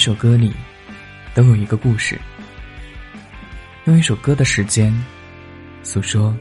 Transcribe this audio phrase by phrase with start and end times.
[0.00, 0.50] 一首歌里，
[1.34, 2.18] 都有一个故事。
[3.84, 4.90] 用一首歌的时间，
[5.82, 6.34] 诉说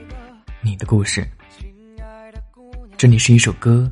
[0.61, 1.27] 你的故事。
[2.95, 3.91] 这里是一首歌，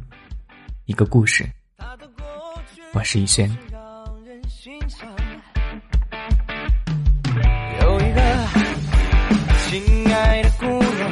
[0.86, 1.46] 一个故事。
[2.93, 3.46] 我是逸轩。
[7.82, 8.21] 有一个
[9.68, 11.11] 亲爱的姑娘，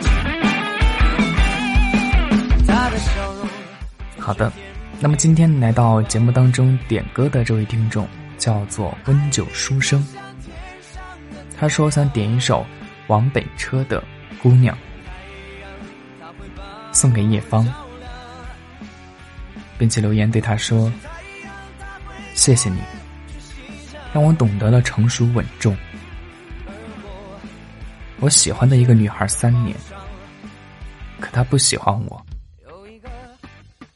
[4.18, 4.50] 好的，
[5.02, 8.08] 那么今天来到节目当中点歌的这位听众
[8.46, 10.06] 叫做温酒书生，
[11.58, 12.64] 他说想点一首
[13.08, 14.00] 王北车的
[14.40, 14.78] 《姑娘》，
[16.94, 17.68] 送给叶芳。
[19.80, 20.94] 并且留言对他说
[22.36, 22.78] ：“谢谢你，
[24.14, 25.76] 让我懂得了成熟稳重。
[28.20, 29.76] 我喜欢的一个女孩三年，
[31.20, 32.26] 可她不喜欢我。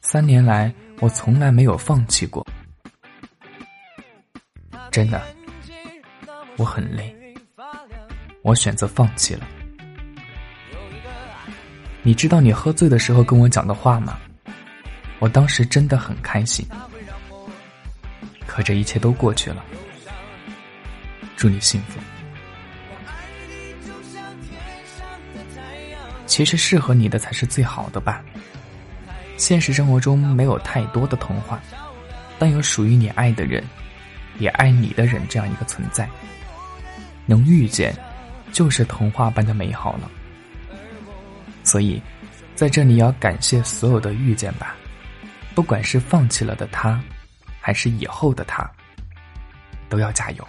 [0.01, 2.43] 三年来，我从来没有放弃过。
[4.91, 5.21] 真的，
[6.57, 7.15] 我很累，
[8.41, 9.47] 我选择放弃了。
[12.01, 14.19] 你知道你喝醉的时候跟我讲的话吗？”
[15.19, 16.65] 我当时真的很开心，
[18.47, 19.63] 可这一切都过去了。
[21.35, 21.99] 祝你幸福。
[26.25, 28.23] 其实适合你的才是最好的吧。
[29.35, 31.59] 现实生活中没有太多的童话，
[32.37, 33.61] 但有属于你爱的人，
[34.39, 36.09] 也爱你的人这样一个存在。
[37.25, 37.95] 能遇见，
[38.51, 40.09] 就是童话般的美好了。
[41.63, 42.01] 所以，
[42.55, 44.75] 在这里要感谢所有的遇见吧。
[45.53, 46.99] 不管是放弃了的他，
[47.59, 48.67] 还是以后的他，
[49.89, 50.47] 都要加油。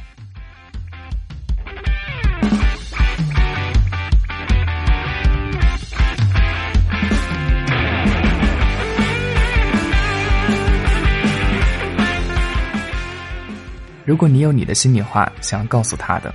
[14.11, 16.35] 如果你有你的心里话想要告诉他的，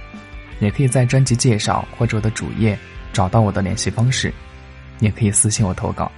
[0.62, 2.80] 也可以在专辑介绍或者我的主页
[3.12, 4.34] 找到我的联系方式，
[5.02, 6.10] 也可以私信我投稿。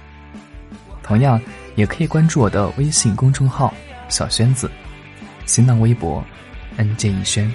[1.02, 1.40] 同样。
[1.74, 3.72] 也可以关注我的微信公众号
[4.10, 4.68] “小轩子”，
[5.46, 6.24] 新浪微博
[6.76, 7.48] “n j 一轩”。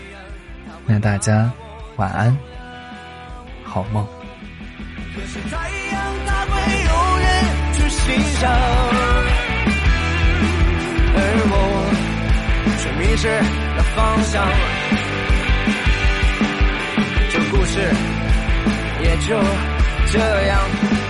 [0.88, 1.52] 那大家
[1.98, 2.34] 晚安，
[3.66, 4.08] 好梦。
[5.14, 6.52] 可是太阳它会
[6.86, 7.30] 永远
[7.74, 8.50] 去欣赏，
[13.14, 14.44] 迷失了方向。
[17.30, 17.80] 这故事
[19.04, 19.40] 也就
[20.12, 21.03] 这样。